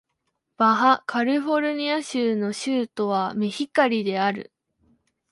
[0.57, 4.51] バハ・カリフォルニア州の州都はメヒカリである